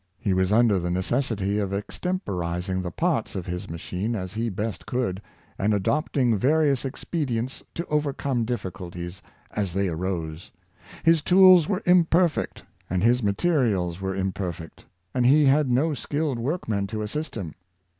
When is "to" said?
7.75-7.85, 16.87-17.03